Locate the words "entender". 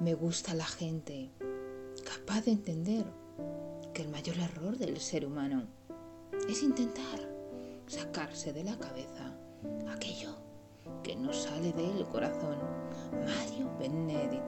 2.52-3.04